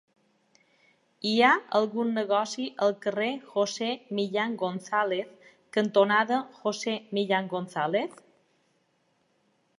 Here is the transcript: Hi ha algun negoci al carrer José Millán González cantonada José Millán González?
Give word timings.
Hi 1.31 1.33
ha 1.41 1.49
algun 1.79 2.13
negoci 2.19 2.65
al 2.85 2.95
carrer 3.03 3.27
José 3.51 3.91
Millán 4.21 4.57
González 4.63 5.53
cantonada 5.79 6.41
José 6.65 6.99
Millán 7.19 7.55
González? 7.57 8.19